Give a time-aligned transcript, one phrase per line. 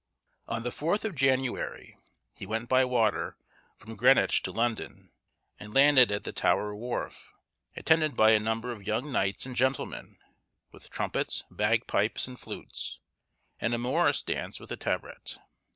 [0.47, 1.95] On the 4th of January,
[2.33, 3.37] he went by water,
[3.77, 5.11] from Greenwich to London,
[5.59, 7.31] and landed at the Tower wharf,
[7.75, 10.17] attended by a number of young knights and gentlemen,
[10.71, 12.99] with trumpets, bagpipes, and flutes,
[13.59, 15.37] and a morris dance with a tabret.